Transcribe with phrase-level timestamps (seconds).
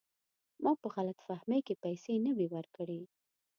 [0.63, 3.01] ما په غلط فهمۍ کې پیسې نه وې ورکړي.